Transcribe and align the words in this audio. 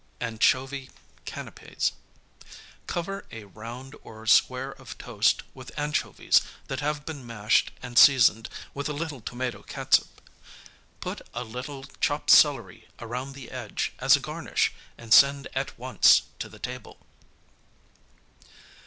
Anchovy 0.19 0.89
Canapķs 1.27 1.91
Cover 2.87 3.23
a 3.29 3.43
round 3.43 3.93
or 4.01 4.25
square 4.25 4.71
of 4.81 4.97
toast 4.97 5.43
with 5.53 5.69
anchovies 5.77 6.41
that 6.69 6.79
have 6.79 7.05
been 7.05 7.23
mashed 7.23 7.69
and 7.83 7.99
seasoned 7.99 8.49
with 8.73 8.89
a 8.89 8.93
little 8.93 9.21
tomato 9.21 9.61
catsup. 9.61 10.07
Put 11.01 11.21
a 11.35 11.43
little 11.43 11.83
chopped 11.99 12.31
celery 12.31 12.87
around 12.97 13.33
the 13.33 13.51
edge 13.51 13.93
as 13.99 14.15
a 14.15 14.19
garnish 14.19 14.71
and 14.97 15.13
send 15.13 15.47
at 15.53 15.77
once 15.77 16.23
to 16.39 16.49
the 16.49 16.57
table. 16.57 16.97